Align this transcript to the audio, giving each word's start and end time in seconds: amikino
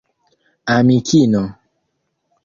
amikino 0.75 1.41